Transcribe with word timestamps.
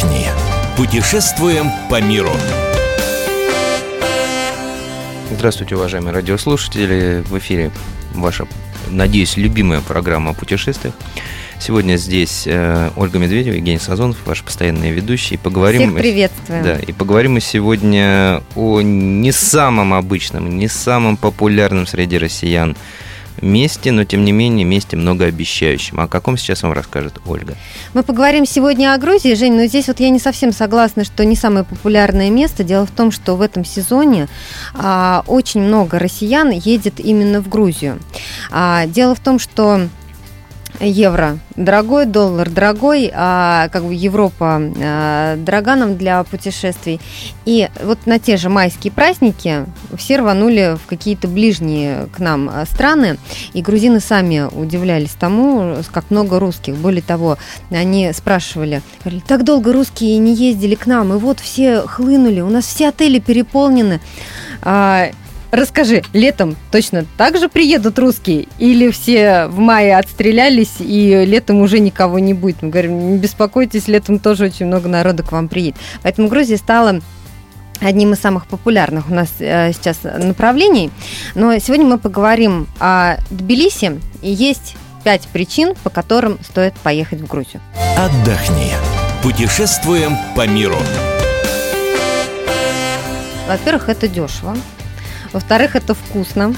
Отдохни. 0.00 0.26
Путешествуем 0.76 1.66
по 1.88 2.00
миру. 2.00 2.32
Здравствуйте, 5.30 5.76
уважаемые 5.76 6.12
радиослушатели. 6.12 7.22
В 7.26 7.38
эфире 7.38 7.70
ваша, 8.14 8.46
надеюсь, 8.88 9.36
любимая 9.36 9.80
программа 9.80 10.30
о 10.30 10.34
путешествиях. 10.34 10.94
Сегодня 11.60 11.96
здесь 11.96 12.44
э, 12.46 12.90
Ольга 12.96 13.18
Медведева, 13.18 13.54
Евгений 13.54 13.78
Сазонов, 13.78 14.16
ваши 14.24 14.42
постоянные 14.42 14.92
ведущие. 14.92 15.38
Поговорим 15.38 15.90
Всех 15.90 16.00
приветствуем. 16.00 16.64
Да, 16.64 16.78
и 16.78 16.92
поговорим 16.92 17.34
мы 17.34 17.40
сегодня 17.40 18.42
о 18.54 18.80
не 18.80 19.32
самом 19.32 19.92
обычном, 19.92 20.56
не 20.56 20.68
самом 20.68 21.18
популярном 21.18 21.86
среди 21.86 22.16
россиян 22.16 22.76
месте, 23.42 23.92
но 23.92 24.04
тем 24.04 24.24
не 24.24 24.32
менее 24.32 24.64
месте 24.64 24.96
многообещающем. 24.96 26.00
О 26.00 26.08
каком 26.08 26.36
сейчас 26.36 26.62
вам 26.62 26.72
расскажет 26.72 27.20
Ольга? 27.26 27.56
Мы 27.94 28.02
поговорим 28.02 28.46
сегодня 28.46 28.94
о 28.94 28.98
Грузии, 28.98 29.34
Жень, 29.34 29.54
но 29.54 29.66
здесь 29.66 29.88
вот 29.88 30.00
я 30.00 30.10
не 30.10 30.18
совсем 30.18 30.52
согласна, 30.52 31.04
что 31.04 31.24
не 31.24 31.36
самое 31.36 31.64
популярное 31.64 32.30
место. 32.30 32.64
Дело 32.64 32.86
в 32.86 32.90
том, 32.90 33.10
что 33.10 33.36
в 33.36 33.40
этом 33.42 33.64
сезоне 33.64 34.28
а, 34.74 35.22
очень 35.26 35.60
много 35.62 35.98
россиян 35.98 36.50
едет 36.50 37.00
именно 37.00 37.40
в 37.40 37.48
Грузию. 37.48 37.98
А, 38.50 38.86
дело 38.86 39.14
в 39.14 39.20
том, 39.20 39.38
что 39.38 39.88
евро 40.78 41.38
дорогой, 41.56 42.06
доллар 42.06 42.48
дорогой, 42.48 43.10
а 43.12 43.68
как 43.68 43.84
бы 43.84 43.94
Европа 43.94 44.60
а, 44.82 45.36
дорога 45.36 45.76
нам 45.76 45.96
для 45.96 46.22
путешествий. 46.24 47.00
И 47.44 47.68
вот 47.82 48.06
на 48.06 48.18
те 48.18 48.36
же 48.36 48.48
майские 48.48 48.92
праздники 48.92 49.66
все 49.96 50.18
рванули 50.18 50.76
в 50.82 50.86
какие-то 50.86 51.28
ближние 51.28 52.08
к 52.14 52.18
нам 52.18 52.50
а, 52.52 52.64
страны, 52.66 53.18
и 53.52 53.62
грузины 53.62 54.00
сами 54.00 54.48
удивлялись 54.50 55.10
тому, 55.10 55.76
как 55.92 56.10
много 56.10 56.38
русских. 56.38 56.76
Более 56.76 57.02
того, 57.02 57.36
они 57.70 58.12
спрашивали, 58.12 58.82
говорили, 59.00 59.22
так 59.26 59.44
долго 59.44 59.72
русские 59.72 60.18
не 60.18 60.34
ездили 60.34 60.74
к 60.74 60.86
нам, 60.86 61.12
и 61.12 61.18
вот 61.18 61.40
все 61.40 61.82
хлынули, 61.82 62.40
у 62.40 62.48
нас 62.48 62.64
все 62.64 62.88
отели 62.88 63.18
переполнены. 63.18 64.00
А, 64.62 65.10
Расскажи, 65.50 66.02
летом 66.12 66.56
точно 66.70 67.04
так 67.16 67.38
же 67.38 67.48
приедут 67.48 67.98
русские? 67.98 68.46
Или 68.58 68.90
все 68.90 69.46
в 69.46 69.58
мае 69.58 69.96
отстрелялись, 69.96 70.76
и 70.78 71.24
летом 71.26 71.60
уже 71.60 71.80
никого 71.80 72.18
не 72.18 72.34
будет? 72.34 72.62
Мы 72.62 72.68
говорим, 72.68 73.12
не 73.12 73.18
беспокойтесь, 73.18 73.88
летом 73.88 74.18
тоже 74.18 74.46
очень 74.46 74.66
много 74.66 74.88
народу 74.88 75.24
к 75.24 75.32
вам 75.32 75.48
приедет. 75.48 75.76
Поэтому 76.02 76.28
Грузия 76.28 76.56
стала 76.56 77.00
одним 77.80 78.12
из 78.12 78.20
самых 78.20 78.46
популярных 78.46 79.10
у 79.10 79.14
нас 79.14 79.28
э, 79.40 79.72
сейчас 79.72 79.98
направлений. 80.02 80.90
Но 81.34 81.58
сегодня 81.58 81.86
мы 81.86 81.98
поговорим 81.98 82.68
о 82.78 83.16
Тбилиси, 83.30 84.00
и 84.22 84.30
есть 84.30 84.76
пять 85.02 85.26
причин, 85.28 85.74
по 85.82 85.90
которым 85.90 86.38
стоит 86.44 86.74
поехать 86.74 87.20
в 87.20 87.26
Грузию. 87.26 87.60
Отдохни. 87.96 88.70
Путешествуем 89.22 90.16
по 90.36 90.46
миру. 90.46 90.76
Во-первых, 93.48 93.88
это 93.88 94.06
дешево. 94.06 94.56
Во-вторых, 95.32 95.76
это 95.76 95.94
вкусно. 95.94 96.54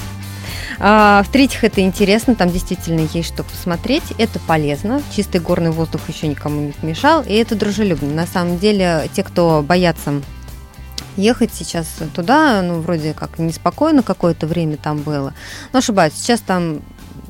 А, 0.79 1.23
в-третьих, 1.23 1.63
это 1.63 1.81
интересно, 1.81 2.35
там 2.35 2.49
действительно 2.49 3.07
есть 3.13 3.27
что 3.27 3.43
посмотреть. 3.43 4.03
Это 4.17 4.39
полезно. 4.39 5.01
Чистый 5.15 5.39
горный 5.39 5.71
воздух 5.71 6.01
еще 6.07 6.27
никому 6.27 6.61
не 6.61 6.71
помешал. 6.71 7.23
И 7.23 7.33
это 7.33 7.55
дружелюбно. 7.55 8.13
На 8.13 8.27
самом 8.27 8.57
деле, 8.57 9.09
те, 9.13 9.23
кто 9.23 9.63
боятся 9.65 10.21
ехать 11.15 11.51
сейчас 11.53 11.87
туда, 12.15 12.61
ну, 12.61 12.79
вроде 12.79 13.13
как 13.13 13.37
неспокойно 13.37 14.03
какое-то 14.03 14.47
время 14.47 14.77
там 14.77 14.97
было. 14.97 15.33
Но 15.71 15.79
ошибаюсь, 15.79 16.13
сейчас 16.15 16.39
там 16.41 16.81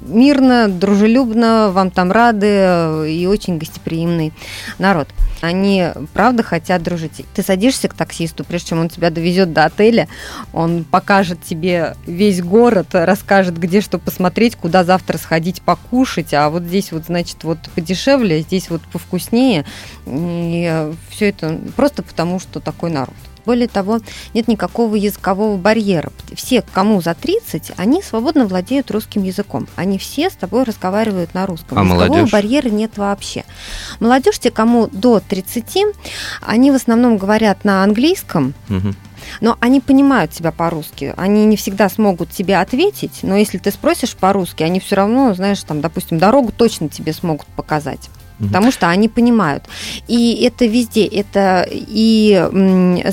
мирно, 0.05 0.67
дружелюбно, 0.67 1.71
вам 1.71 1.91
там 1.91 2.11
рады 2.11 2.47
э, 2.49 3.09
и 3.09 3.25
очень 3.25 3.57
гостеприимный 3.57 4.33
народ. 4.79 5.07
Они, 5.41 5.87
правда, 6.13 6.41
хотят 6.41 6.83
дружить. 6.83 7.25
Ты 7.33 7.43
садишься 7.43 7.89
к 7.89 7.93
таксисту, 7.93 8.45
прежде 8.45 8.69
чем 8.69 8.79
он 8.79 8.89
тебя 8.89 9.09
довезет 9.09 9.51
до 9.51 9.65
отеля, 9.65 10.07
он 10.53 10.85
покажет 10.85 11.43
тебе 11.43 11.95
весь 12.05 12.41
город, 12.41 12.87
расскажет, 12.91 13.57
где 13.57 13.81
что 13.81 13.99
посмотреть, 13.99 14.55
куда 14.55 14.83
завтра 14.83 15.17
сходить 15.17 15.61
покушать, 15.61 16.33
а 16.33 16.49
вот 16.49 16.63
здесь 16.63 16.91
вот, 16.91 17.05
значит, 17.05 17.43
вот 17.43 17.57
подешевле, 17.75 18.41
здесь 18.41 18.69
вот 18.69 18.81
повкуснее. 18.83 19.65
И 20.05 20.91
все 21.09 21.29
это 21.29 21.59
просто 21.75 22.03
потому, 22.03 22.39
что 22.39 22.59
такой 22.59 22.89
народ. 22.89 23.15
Более 23.45 23.67
того, 23.67 23.99
нет 24.33 24.47
никакого 24.47 24.95
языкового 24.95 25.57
барьера. 25.57 26.11
Все, 26.35 26.61
кому 26.61 27.01
за 27.01 27.13
30, 27.13 27.73
они 27.77 28.01
свободно 28.01 28.45
владеют 28.45 28.89
русским 28.91 29.23
языком. 29.23 29.67
Они 29.75 29.97
все 29.97 30.29
с 30.29 30.33
тобой 30.33 30.63
разговаривают 30.63 31.33
на 31.33 31.45
русском. 31.45 31.77
А 31.77 31.81
языкового 31.83 32.07
молодежь? 32.09 32.31
барьера 32.31 32.69
нет 32.69 32.97
вообще. 32.97 33.43
Молодежь, 33.99 34.39
те, 34.39 34.51
кому 34.51 34.87
до 34.87 35.19
30, 35.19 35.85
они 36.41 36.71
в 36.71 36.75
основном 36.75 37.17
говорят 37.17 37.63
на 37.63 37.83
английском, 37.83 38.53
Угу. 38.69 38.93
но 39.41 39.57
они 39.59 39.79
понимают 39.81 40.31
тебя 40.31 40.51
по-русски. 40.51 41.13
Они 41.17 41.45
не 41.45 41.55
всегда 41.57 41.89
смогут 41.89 42.29
тебе 42.31 42.57
ответить, 42.57 43.19
но 43.23 43.35
если 43.35 43.57
ты 43.57 43.71
спросишь 43.71 44.15
по-русски, 44.15 44.63
они 44.63 44.79
все 44.79 44.95
равно, 44.95 45.33
знаешь, 45.33 45.61
там, 45.63 45.81
допустим, 45.81 46.17
дорогу 46.17 46.51
точно 46.55 46.89
тебе 46.89 47.13
смогут 47.13 47.47
показать. 47.47 48.09
Потому 48.47 48.71
что 48.71 48.89
они 48.89 49.09
понимают. 49.09 49.63
И 50.07 50.43
это 50.43 50.65
везде. 50.65 51.05
Это 51.05 51.67
и, 51.69 52.49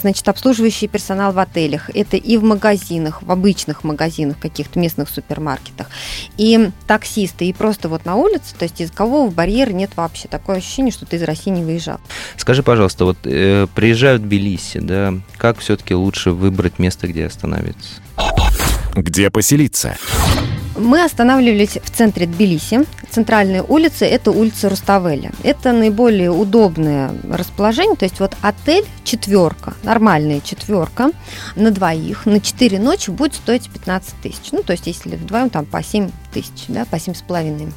значит, 0.01 0.29
обслуживающий 0.29 0.89
персонал 0.89 1.33
в 1.33 1.39
отелях, 1.39 1.91
это 1.95 2.17
и 2.17 2.37
в 2.37 2.45
магазинах, 2.45 3.23
в 3.23 3.31
обычных 3.31 3.85
магазинах, 3.85 4.39
каких-то 4.39 4.79
местных 4.79 5.09
супермаркетах, 5.09 5.89
и 6.37 6.71
таксисты, 6.87 7.47
и 7.47 7.53
просто 7.53 7.89
вот 7.89 8.05
на 8.05 8.17
улице, 8.17 8.55
то 8.59 8.65
есть 8.65 8.81
языкового 8.81 9.31
барьера 9.31 9.71
нет 9.71 9.91
вообще. 9.97 10.29
Такое 10.29 10.57
ощущение, 10.57 10.93
что 10.93 11.07
ты 11.07 11.17
из 11.17 11.23
России 11.23 11.51
не 11.51 11.63
выезжал. 11.63 12.01
Скажи, 12.37 12.63
пожалуйста, 12.63 13.05
вот 13.05 13.19
э, 13.25 13.67
приезжают 13.75 14.23
в 14.23 14.25
Тбилиси, 14.27 14.79
да, 14.81 15.15
как 15.37 15.59
все-таки 15.59 15.95
лучше 15.95 16.31
выбрать 16.31 16.79
место, 16.79 17.07
где 17.07 17.27
остановиться? 17.27 17.91
Где 18.95 19.31
поселиться? 19.31 19.97
Мы 20.77 21.05
останавливались 21.05 21.79
в 21.83 21.91
центре 21.91 22.27
Тбилиси. 22.27 22.87
Центральные 23.11 23.63
улицы– 23.63 24.05
это 24.07 24.31
улица 24.31 24.69
Руставеля. 24.69 25.33
Это 25.43 25.73
наиболее 25.73 26.31
удобное 26.31 27.13
расположение. 27.29 27.97
То 27.97 28.05
есть 28.05 28.21
вот 28.21 28.37
отель 28.41 28.87
четверка, 29.03 29.75
нормальная 29.83 30.41
четверка 30.41 31.11
на 31.57 31.73
двоих, 31.73 32.25
на 32.27 32.41
4 32.41 32.79
ночи 32.79 33.11
будет 33.11 33.35
стоить 33.35 33.69
15 33.69 34.15
тысяч. 34.23 34.53
Ну, 34.53 34.63
то 34.63 34.73
есть 34.73 34.87
если 34.87 35.17
вдвоем 35.17 35.51
там 35.51 35.67
по 35.67 35.83
7 35.83 36.09
тысяч, 36.33 36.67
да, 36.69 36.85
по 36.85 37.01
7 37.01 37.15
с 37.15 37.23
половиной. 37.23 37.73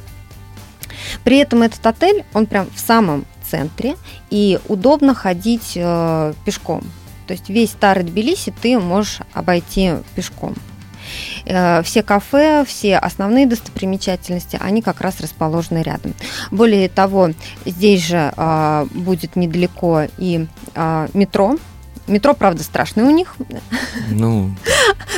При 1.24 1.38
этом 1.38 1.62
этот 1.62 1.84
отель, 1.84 2.24
он 2.32 2.46
прям 2.46 2.68
в 2.72 2.78
самом 2.78 3.24
центре, 3.42 3.96
и 4.30 4.60
удобно 4.68 5.14
ходить 5.14 5.72
э, 5.74 6.32
пешком. 6.44 6.82
То 7.26 7.32
есть 7.32 7.48
весь 7.48 7.70
старый 7.70 8.04
Тбилиси 8.04 8.54
ты 8.62 8.78
можешь 8.78 9.18
обойти 9.32 9.94
пешком. 10.14 10.54
Э, 11.46 11.82
Все 11.82 12.02
кафе, 12.02 12.64
все 12.66 12.96
основные 12.96 13.46
достопримечательности, 13.46 14.58
они 14.60 14.82
как 14.82 15.00
раз 15.00 15.20
расположены 15.20 15.82
рядом. 15.82 16.14
Более 16.50 16.88
того, 16.88 17.30
здесь 17.64 18.06
же 18.06 18.32
а, 18.36 18.86
будет 18.92 19.36
недалеко 19.36 20.02
и 20.18 20.46
а, 20.74 21.08
метро. 21.14 21.56
Метро, 22.06 22.34
правда, 22.34 22.62
страшное 22.62 23.04
у 23.04 23.10
них, 23.10 23.34
Ну, 24.10 24.50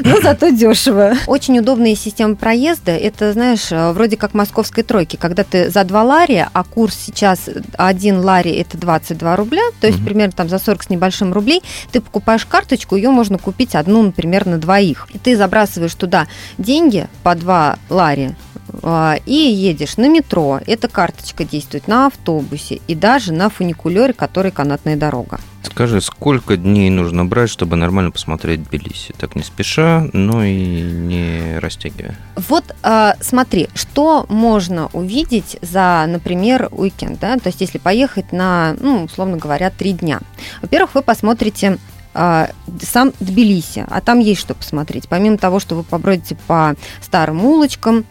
но 0.05 0.21
зато 0.21 0.51
дешево. 0.51 1.15
Очень 1.27 1.59
удобная 1.59 1.97
система 1.97 2.37
проезда. 2.37 2.93
Это, 2.93 3.33
знаешь, 3.33 3.73
э, 3.73 3.93
вроде 3.93 4.17
как 4.17 4.35
московской 4.35 4.85
тройки, 4.85 5.17
когда 5.17 5.43
ты 5.43 5.69
за 5.69 5.83
2 5.83 6.03
лари, 6.05 6.47
а 6.53 6.65
курс 6.65 6.95
сейчас 7.07 7.49
1 7.77 8.21
лари 8.21 8.53
это 8.53 8.79
22 8.79 9.35
рубля, 9.37 9.63
то 9.81 9.89
есть 9.89 9.99
Мгм. 9.99 10.07
примерно 10.07 10.33
там 10.33 10.49
за 10.49 10.59
40 10.59 10.85
с 10.85 10.89
небольшим 10.91 11.33
рублей, 11.33 11.63
ты 11.91 12.01
покупаешь 12.01 12.47
карточку, 12.47 12.95
ее 12.97 13.11
можно 13.11 13.39
купить 13.39 13.75
одну, 13.75 14.03
например, 14.03 14.47
на 14.47 14.59
двоих. 14.59 15.09
И 15.13 15.19
ты 15.19 15.37
забрасываешь 15.37 15.95
туда 15.95 16.29
деньги 16.57 17.09
по 17.25 17.35
2 17.35 17.79
лари, 17.91 18.35
и 18.83 19.33
едешь 19.33 19.97
на 19.97 20.09
метро. 20.09 20.61
Эта 20.67 20.89
карточка 20.89 21.45
действует 21.45 21.89
на 21.89 22.07
автобусе 22.07 22.81
и 22.87 22.95
даже 22.95 23.33
на 23.33 23.49
фуникулере, 23.49 24.13
который 24.13 24.51
канатная 24.51 24.97
дорога. 24.97 25.41
скажи, 25.63 26.01
сколько 26.01 26.57
дней 26.57 26.91
нужно 26.91 27.25
брать, 27.25 27.51
чтобы 27.51 27.77
нормально 27.77 28.11
посмотреть 28.11 28.65
Тбилиси? 28.65 29.15
Так 29.19 29.37
не 29.37 29.43
спеша, 29.43 30.09
но 30.13 30.45
и 30.45 30.81
не 30.81 31.59
растягивая. 31.59 32.17
Вот 32.37 32.75
э, 32.83 33.13
смотри, 33.21 33.69
что 33.75 34.27
можно 34.29 34.89
увидеть 34.93 35.59
за, 35.63 36.05
например, 36.09 36.69
уикенд, 36.71 37.19
да, 37.19 37.37
то 37.37 37.49
есть 37.49 37.61
если 37.61 37.79
поехать 37.79 38.33
на, 38.33 38.77
ну, 38.81 39.05
условно 39.05 39.37
говоря, 39.37 39.71
три 39.71 39.93
дня. 39.93 40.21
Во-первых, 40.63 40.95
вы 40.95 41.03
посмотрите 41.03 41.79
э, 42.15 42.47
сам 42.83 43.13
Тбилиси, 43.21 43.85
а 43.89 44.01
там 44.01 44.19
есть 44.21 44.41
что 44.41 44.55
посмотреть. 44.55 45.09
Помимо 45.09 45.39
того, 45.39 45.61
что 45.61 45.75
вы 45.75 45.83
побродите 45.83 46.37
по 46.47 46.75
старым 47.01 47.45
улочкам, 47.45 48.05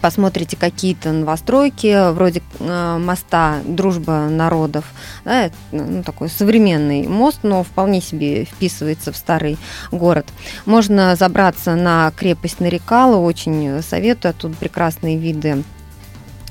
посмотрите 0.00 0.56
какие-то 0.56 1.12
новостройки, 1.12 2.12
вроде 2.12 2.42
э, 2.58 2.98
моста 2.98 3.58
«Дружба 3.64 4.28
народов». 4.28 4.84
Да, 5.24 5.46
это, 5.46 5.56
ну, 5.72 6.02
такой 6.02 6.28
современный 6.28 7.06
мост, 7.06 7.40
но 7.42 7.62
вполне 7.62 8.00
себе 8.00 8.44
вписывается 8.44 9.12
в 9.12 9.16
старый 9.16 9.58
город. 9.90 10.26
Можно 10.66 11.16
забраться 11.16 11.74
на 11.74 12.12
крепость 12.16 12.60
Нарикала, 12.60 13.16
очень 13.16 13.82
советую, 13.82 14.30
оттуда 14.30 14.56
прекрасные 14.56 15.16
виды 15.16 15.64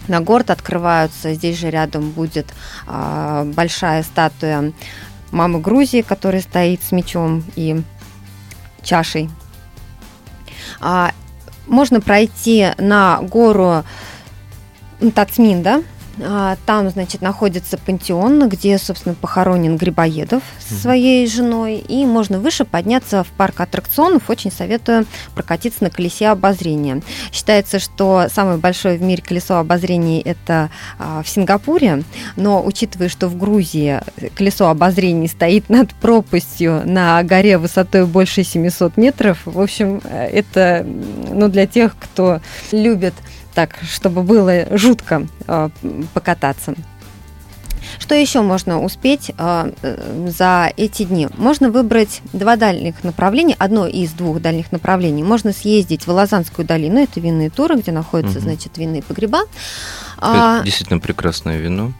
на 0.09 0.21
город 0.21 0.49
открываются. 0.49 1.33
Здесь 1.33 1.57
же 1.57 1.69
рядом 1.69 2.09
будет 2.09 2.47
а, 2.87 3.45
большая 3.45 4.03
статуя 4.03 4.73
мамы 5.31 5.59
Грузии, 5.59 6.01
которая 6.01 6.41
стоит 6.41 6.83
с 6.83 6.91
мечом 6.91 7.43
и 7.55 7.81
чашей. 8.83 9.29
А, 10.81 11.11
можно 11.69 12.01
пройти 12.01 12.73
на 12.77 13.19
гору 13.21 13.83
Тацмин, 15.15 15.63
да, 15.63 15.81
там, 16.65 16.89
значит, 16.89 17.21
находится 17.21 17.77
пантеон, 17.77 18.49
где, 18.49 18.77
собственно, 18.77 19.15
похоронен 19.15 19.77
Грибоедов 19.77 20.43
со 20.59 20.73
своей 20.75 21.27
женой. 21.27 21.77
И 21.77 22.05
можно 22.05 22.39
выше 22.39 22.65
подняться 22.65 23.23
в 23.23 23.27
парк 23.27 23.61
аттракционов. 23.61 24.29
Очень 24.29 24.51
советую 24.51 25.05
прокатиться 25.35 25.83
на 25.83 25.89
колесе 25.89 26.27
обозрения. 26.27 27.01
Считается, 27.31 27.79
что 27.79 28.27
самое 28.33 28.57
большое 28.57 28.97
в 28.97 29.01
мире 29.01 29.21
колесо 29.21 29.57
обозрения 29.57 30.21
это 30.21 30.69
а, 30.97 31.23
в 31.23 31.29
Сингапуре. 31.29 32.03
Но 32.35 32.63
учитывая, 32.65 33.09
что 33.09 33.27
в 33.27 33.37
Грузии 33.37 34.01
колесо 34.35 34.69
обозрения 34.69 35.27
стоит 35.27 35.69
над 35.69 35.93
пропастью 35.95 36.81
на 36.85 37.23
горе 37.23 37.57
высотой 37.57 38.05
больше 38.05 38.43
700 38.43 38.97
метров, 38.97 39.39
в 39.45 39.59
общем, 39.59 40.01
это 40.03 40.85
ну, 40.85 41.47
для 41.47 41.65
тех, 41.65 41.95
кто 41.99 42.41
любит 42.71 43.13
так, 43.59 43.75
чтобы 43.83 44.23
было 44.23 44.65
жутко 44.77 45.27
э, 45.45 45.69
покататься. 46.13 46.75
Что 47.97 48.15
еще 48.15 48.41
можно 48.41 48.81
успеть 48.81 49.31
э, 49.37 49.71
за 50.29 50.71
эти 50.77 51.03
дни? 51.03 51.27
Можно 51.37 51.69
выбрать 51.69 52.21
два 52.31 52.55
дальних 52.55 53.03
направления, 53.03 53.57
одно 53.59 53.85
из 53.85 54.11
двух 54.13 54.39
дальних 54.39 54.71
направлений. 54.71 55.23
Можно 55.23 55.51
съездить 55.51 56.07
в 56.07 56.11
Лозанскую 56.11 56.65
долину, 56.65 56.99
это 56.99 57.19
винные 57.19 57.49
туры, 57.49 57.75
где 57.75 57.91
находятся, 57.91 58.37
угу. 58.37 58.45
значит, 58.45 58.77
винные 58.77 59.03
погреба. 59.03 59.41
Это 60.15 60.59
а, 60.59 60.63
действительно 60.63 60.99
прекрасное 61.01 61.57
вино. 61.57 61.91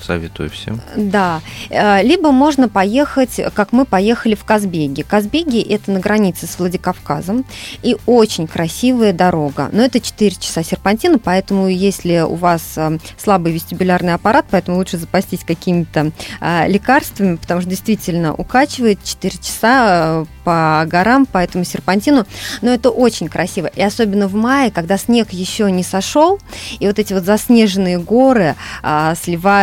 Советую 0.00 0.50
всем. 0.50 0.80
Да. 0.96 1.40
Э, 1.70 2.02
либо 2.02 2.30
можно 2.30 2.68
поехать, 2.68 3.40
как 3.54 3.72
мы 3.72 3.84
поехали 3.84 4.34
в 4.34 4.44
Казбеги. 4.44 5.02
Казбеги– 5.02 5.60
это 5.68 5.90
на 5.90 6.00
границе 6.00 6.46
с 6.46 6.58
Владикавказом. 6.58 7.44
И 7.82 7.96
очень 8.06 8.46
красивая 8.46 9.12
дорога. 9.12 9.68
Но 9.72 9.82
это 9.82 10.00
4 10.00 10.36
часа 10.36 10.62
серпантина, 10.62 11.18
поэтому 11.18 11.68
если 11.68 12.20
у 12.20 12.34
вас 12.34 12.62
э, 12.76 12.98
слабый 13.16 13.52
вестибулярный 13.52 14.14
аппарат, 14.14 14.46
поэтому 14.50 14.78
лучше 14.78 14.98
запастись 14.98 15.40
какими-то 15.44 16.12
э, 16.40 16.68
лекарствами, 16.68 17.36
потому 17.36 17.60
что 17.60 17.70
действительно 17.70 18.34
укачивает 18.34 19.02
4 19.02 19.38
часа 19.38 20.26
по 20.44 20.84
горам, 20.86 21.26
по 21.26 21.38
этому 21.38 21.64
серпантину. 21.64 22.24
Но 22.62 22.70
это 22.70 22.90
очень 22.90 23.28
красиво. 23.28 23.66
И 23.66 23.82
особенно 23.82 24.28
в 24.28 24.34
мае, 24.34 24.70
когда 24.70 24.96
снег 24.96 25.32
еще 25.32 25.70
не 25.72 25.82
сошел, 25.82 26.38
и 26.78 26.86
вот 26.86 27.00
эти 27.00 27.12
вот 27.12 27.24
заснеженные 27.24 27.98
горы 27.98 28.54
а, 28.82 29.14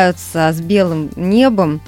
сливаются 0.04 0.52
с 0.52 0.62
белым 0.62 1.10
небом, 1.16 1.82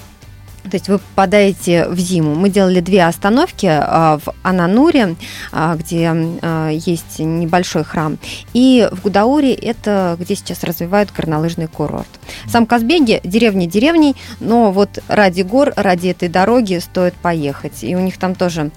то 0.63 0.71
есть 0.73 0.89
вы 0.89 0.97
попадаете 0.97 1.87
в 1.87 1.99
зиму. 1.99 2.33
Мы 2.33 2.49
делали 2.49 2.79
две 2.79 3.05
остановки 3.05 3.67
а, 3.69 4.17
в 4.17 4.33
Анануре, 4.41 5.15
а, 5.51 5.75
где 5.75 6.11
а, 6.11 6.69
есть 6.69 7.19
небольшой 7.19 7.83
храм, 7.83 8.17
и 8.53 8.87
в 8.91 9.03
Гудауре, 9.03 9.53
это 9.53 10.17
где 10.19 10.35
сейчас 10.35 10.63
развивают 10.63 11.11
горнолыжный 11.11 11.67
курорт. 11.67 12.07
Сам 12.47 12.65
Казбеги 12.65 13.21
деревня 13.23 13.67
деревней, 13.67 14.15
но 14.39 14.71
вот 14.71 15.03
ради 15.07 15.43
гор, 15.43 15.71
ради 15.75 16.07
этой 16.07 16.29
дороги 16.29 16.79
стоит 16.79 17.13
поехать. 17.13 17.83
И 17.83 17.95
у 17.95 17.99
них 17.99 18.17
там 18.17 18.33
тоже 18.33 18.71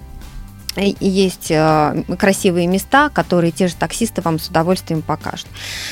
есть 0.76 1.50
э, 1.50 2.02
красивые 2.18 2.66
места, 2.66 3.08
которые 3.08 3.50
те 3.50 3.68
же 3.68 3.74
таксисты 3.74 4.22
вам 4.22 4.38
с 4.38 4.48
удовольствием 4.48 5.02
покажут. 5.02 5.46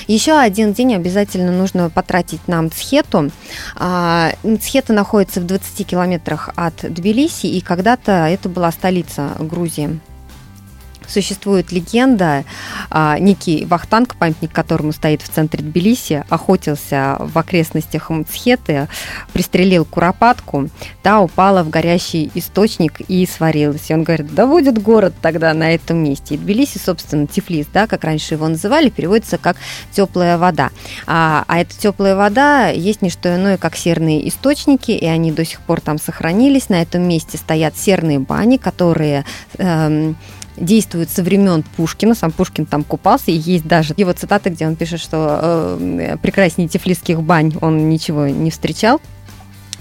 Еще 0.06 0.38
один 0.38 0.72
день 0.72 0.94
обязательно 0.94 1.52
нужно 1.52 1.90
потратить 1.90 2.46
на 2.46 2.62
Мцхету. 2.62 3.30
А, 3.74 4.32
Мцхета 4.42 4.92
находится 4.92 5.40
в 5.40 5.46
20 5.46 5.86
километрах 5.86 6.50
от 6.54 6.76
Тбилиси, 6.82 7.46
и 7.46 7.60
когда-то 7.60 8.12
это 8.12 8.48
была 8.48 8.70
столица 8.70 9.32
Грузии 9.38 10.00
существует 11.08 11.72
легенда, 11.72 12.44
а, 12.90 13.18
некий 13.18 13.64
Вахтанг, 13.64 14.16
памятник 14.16 14.52
которому 14.52 14.92
стоит 14.92 15.22
в 15.22 15.28
центре 15.28 15.62
Тбилиси, 15.62 16.24
охотился 16.28 17.16
в 17.18 17.36
окрестностях 17.38 18.10
Мцхеты, 18.10 18.88
пристрелил 19.32 19.84
куропатку, 19.84 20.68
та 21.02 21.20
упала 21.20 21.62
в 21.62 21.70
горящий 21.70 22.30
источник 22.34 23.00
и 23.08 23.26
сварилась. 23.26 23.90
И 23.90 23.94
он 23.94 24.02
говорит, 24.02 24.34
да 24.34 24.46
будет 24.46 24.82
город 24.82 25.14
тогда 25.20 25.52
на 25.54 25.74
этом 25.74 25.98
месте. 25.98 26.34
И 26.34 26.38
Тбилиси, 26.38 26.78
собственно, 26.78 27.26
Тифлис, 27.26 27.66
да, 27.72 27.86
как 27.86 28.04
раньше 28.04 28.34
его 28.34 28.48
называли, 28.48 28.88
переводится 28.88 29.38
как 29.38 29.56
теплая 29.92 30.38
вода. 30.38 30.70
А, 31.06 31.44
а 31.46 31.58
эта 31.58 31.76
теплая 31.76 32.16
вода 32.16 32.68
есть 32.68 33.02
не 33.02 33.10
что 33.10 33.34
иное, 33.34 33.56
как 33.56 33.76
серные 33.76 34.28
источники, 34.28 34.90
и 34.90 35.06
они 35.06 35.32
до 35.32 35.44
сих 35.44 35.60
пор 35.60 35.80
там 35.80 35.98
сохранились. 35.98 36.68
На 36.68 36.82
этом 36.82 37.02
месте 37.02 37.38
стоят 37.38 37.76
серные 37.76 38.18
бани, 38.18 38.56
которые 38.56 39.24
эм, 39.58 40.16
действует 40.56 41.10
со 41.10 41.22
времен 41.22 41.64
Пушкина. 41.76 42.14
Сам 42.14 42.32
Пушкин 42.32 42.66
там 42.66 42.84
купался, 42.84 43.30
и 43.30 43.34
есть 43.34 43.66
даже 43.66 43.94
его 43.96 44.12
цитаты, 44.12 44.50
где 44.50 44.66
он 44.66 44.76
пишет, 44.76 45.00
что 45.00 45.78
э, 45.78 46.16
прекраснее 46.20 46.68
тифлисских 46.68 47.22
бань 47.22 47.54
он 47.60 47.88
ничего 47.88 48.26
не 48.26 48.50
встречал. 48.50 49.00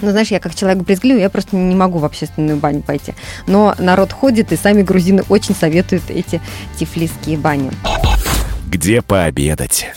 Ну, 0.01 0.11
знаешь, 0.11 0.27
я 0.27 0.39
как 0.39 0.55
человек 0.55 0.83
брезгливый, 0.83 1.21
я 1.21 1.29
просто 1.29 1.55
не 1.55 1.75
могу 1.75 1.99
в 1.99 2.05
общественную 2.05 2.57
баню 2.57 2.81
пойти. 2.81 3.13
Но 3.47 3.75
народ 3.79 4.11
ходит, 4.11 4.51
и 4.51 4.57
сами 4.57 4.81
грузины 4.81 5.23
очень 5.29 5.55
советуют 5.55 6.03
эти 6.09 6.41
тифлисские 6.77 7.37
бани. 7.37 7.71
Где 8.67 9.01
пообедать? 9.01 9.87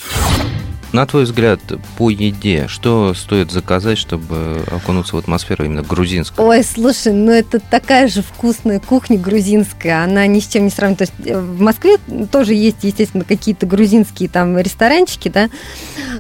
На 0.93 1.05
твой 1.05 1.25
взгляд, 1.25 1.61
по 1.99 2.09
еде, 2.09 2.67
что 2.67 3.13
стоит 3.13 3.53
заказать, 3.53 3.99
чтобы 3.99 4.63
окунуться 4.71 5.17
в 5.17 5.19
атмосферу 5.19 5.65
именно 5.67 5.83
грузинскую? 5.83 6.49
Ой, 6.49 6.65
слушай, 6.65 7.13
ну 7.13 7.31
это 7.31 7.61
такая 7.61 8.09
же 8.09 8.23
вкусная 8.23 8.81
кухня 8.81 9.19
грузинская, 9.19 10.03
она 10.03 10.27
ни 10.27 10.41
с 10.41 10.47
чем 10.47 10.65
не 10.65 10.71
сравнится. 10.71 11.07
То 11.07 11.13
есть 11.13 11.31
э, 11.31 11.39
в 11.39 11.61
Москве 11.61 11.99
тоже 12.33 12.55
есть, 12.55 12.79
естественно, 12.83 13.25
какие-то 13.25 13.67
грузинские 13.67 14.31
там 14.31 14.57
ресторанчики, 14.57 15.29
да, 15.29 15.51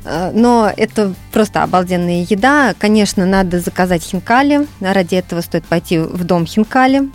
э, 0.04 0.32
но 0.34 0.70
это 0.76 1.14
просто 1.32 1.62
обалденная 1.62 2.26
еда. 2.28 2.74
Конечно, 2.78 3.24
надо 3.24 3.60
заказать 3.60 4.02
хинкали, 4.02 4.66
ради 4.80 5.14
этого 5.14 5.40
стоит 5.40 5.64
пойти 5.64 5.98
в 5.98 6.24
дом 6.24 6.44
хинкали, 6.44 7.08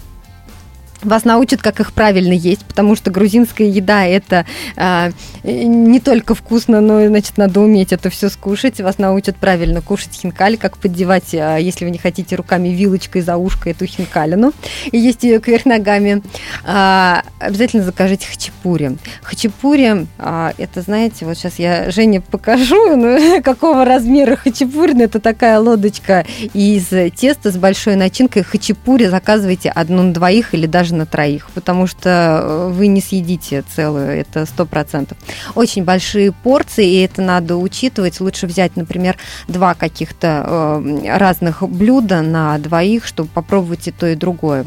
вас 1.06 1.26
научат, 1.26 1.62
как 1.62 1.80
их 1.80 1.94
правильно 1.94 2.34
есть, 2.34 2.66
потому 2.66 2.96
что 2.96 3.12
грузинская 3.12 3.68
еда 3.68 4.06
это 4.06 4.46
а, 4.76 5.12
не 5.44 6.00
только 6.00 6.36
вкусно, 6.36 6.82
но 6.82 7.06
значит 7.08 7.38
надо 7.38 7.60
уметь 7.62 7.94
это 7.94 8.10
все 8.10 8.30
скушать. 8.30 8.80
Вас 8.82 8.98
научат 8.98 9.36
правильно 9.36 9.82
кушать 9.82 10.14
хинкали, 10.14 10.56
как 10.56 10.78
поддевать, 10.78 11.34
а, 11.34 11.58
если 11.58 11.86
вы 11.86 11.92
не 11.92 11.98
хотите 11.98 12.36
руками 12.36 12.70
вилочкой 12.70 13.22
за 13.22 13.38
ушко 13.38 13.70
эту 13.70 13.86
хинкалину 13.86 14.54
и 14.92 14.98
есть 14.98 15.24
ее 15.24 15.40
кверх 15.40 15.66
ногами. 15.66 16.24
А, 16.64 17.24
обязательно 17.40 17.84
закажите 17.84 18.28
хачапури. 18.28 18.98
Хачапури 19.22 20.08
а, 20.18 20.54
это, 20.58 20.82
знаете, 20.82 21.26
вот 21.26 21.38
сейчас 21.38 21.60
я 21.60 21.92
Жене 21.92 22.22
покажу, 22.22 22.96
ну, 22.96 23.42
какого 23.44 23.86
размера 23.86 24.36
хачапури. 24.36 25.02
Это 25.02 25.20
такая 25.20 25.60
лодочка 25.60 26.26
из 26.54 26.88
теста 27.16 27.52
с 27.52 27.58
большой 27.58 27.96
начинкой. 27.96 28.44
Хачапури 28.44 29.06
заказывайте 29.06 29.70
одну 29.70 30.04
на 30.04 30.14
двоих 30.14 30.54
или 30.54 30.68
даже 30.68 30.93
на 30.94 31.06
троих, 31.06 31.50
потому 31.54 31.88
что 31.88 32.10
э, 32.10 32.70
вы 32.72 32.88
не 32.88 33.02
съедите 33.02 33.64
целую, 33.76 34.08
это 34.08 34.46
сто 34.46 34.66
процентов. 34.66 35.18
Очень 35.56 35.84
большие 35.84 36.32
порции, 36.32 36.88
и 36.90 37.02
это 37.02 37.22
надо 37.22 37.58
учитывать. 37.58 38.20
Лучше 38.20 38.48
взять, 38.48 38.76
например, 38.76 39.18
два 39.48 39.74
каких-то 39.74 40.82
э, 40.84 41.18
разных 41.18 41.64
блюда 41.64 42.22
на 42.22 42.58
двоих, 42.58 43.06
чтобы 43.06 43.30
попробовать 43.30 43.88
и 43.88 43.92
то, 43.92 44.08
и 44.08 44.16
другое. 44.16 44.66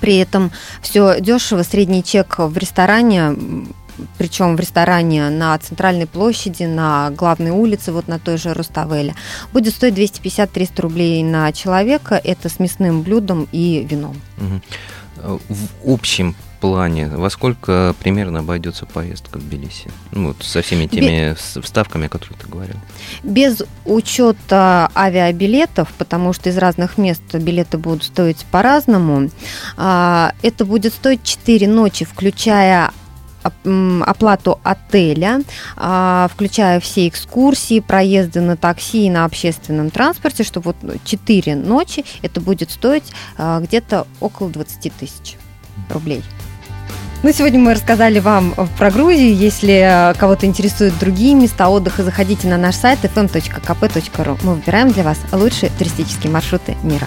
При 0.00 0.16
этом 0.16 0.50
все 0.80 1.20
дешево, 1.20 1.62
средний 1.62 2.02
чек 2.02 2.38
в 2.38 2.56
ресторане 2.56 3.36
причем 4.18 4.56
в 4.56 4.60
ресторане 4.60 5.30
на 5.30 5.56
центральной 5.58 6.06
площади, 6.06 6.64
на 6.64 7.10
главной 7.10 7.50
улице, 7.50 7.92
вот 7.92 8.08
на 8.08 8.18
той 8.18 8.38
же 8.38 8.52
Руставеле, 8.54 9.14
будет 9.52 9.74
стоить 9.74 9.94
250-300 9.94 10.80
рублей 10.80 11.22
на 11.22 11.52
человека. 11.52 12.20
Это 12.22 12.48
с 12.48 12.58
мясным 12.58 13.02
блюдом 13.02 13.48
и 13.52 13.86
вином. 13.88 14.20
Угу 14.38 14.60
в 15.26 15.68
общем 15.90 16.34
плане, 16.60 17.08
во 17.08 17.28
сколько 17.28 17.94
примерно 18.00 18.38
обойдется 18.38 18.86
поездка 18.86 19.38
в 19.38 19.42
Тбилиси? 19.42 19.90
Ну, 20.12 20.28
вот 20.28 20.42
со 20.42 20.62
всеми 20.62 20.86
теми 20.86 21.32
Без... 21.32 21.62
вставками, 21.62 22.06
о 22.06 22.08
которых 22.08 22.38
ты 22.38 22.48
говорил. 22.48 22.76
Без 23.22 23.62
учета 23.84 24.90
авиабилетов, 24.94 25.90
потому 25.98 26.32
что 26.32 26.48
из 26.48 26.56
разных 26.56 26.96
мест 26.96 27.22
билеты 27.34 27.76
будут 27.76 28.04
стоить 28.04 28.46
по-разному, 28.50 29.28
а, 29.76 30.32
это 30.42 30.64
будет 30.64 30.94
стоить 30.94 31.22
4 31.22 31.68
ночи, 31.68 32.06
включая 32.06 32.92
оплату 33.44 34.60
отеля, 34.62 35.40
а, 35.76 36.28
включая 36.32 36.80
все 36.80 37.08
экскурсии, 37.08 37.80
проезды 37.80 38.40
на 38.40 38.56
такси 38.56 39.06
и 39.06 39.10
на 39.10 39.24
общественном 39.24 39.90
транспорте, 39.90 40.44
что 40.44 40.60
вот 40.60 40.76
4 41.04 41.56
ночи 41.56 42.04
это 42.22 42.40
будет 42.40 42.70
стоить 42.70 43.12
а, 43.36 43.60
где-то 43.60 44.06
около 44.20 44.50
20 44.50 44.92
тысяч 44.94 45.36
рублей. 45.90 46.22
Ну, 47.22 47.32
сегодня 47.32 47.58
мы 47.58 47.72
рассказали 47.72 48.18
вам 48.18 48.54
про 48.78 48.90
Грузию. 48.90 49.34
Если 49.34 50.12
кого-то 50.18 50.44
интересуют 50.44 50.98
другие 50.98 51.34
места 51.34 51.70
отдыха, 51.70 52.02
заходите 52.02 52.48
на 52.48 52.58
наш 52.58 52.74
сайт 52.74 52.98
fm.kp.ru. 53.02 54.38
Мы 54.42 54.54
выбираем 54.56 54.90
для 54.90 55.04
вас 55.04 55.18
лучшие 55.32 55.72
туристические 55.78 56.30
маршруты 56.30 56.76
мира. 56.82 57.06